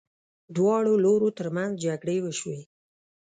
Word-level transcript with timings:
دواړو 0.55 0.93
لورو 1.03 1.29
ترمنځ 1.37 1.73
جګړې 1.85 2.17
وشوې. 2.21 2.59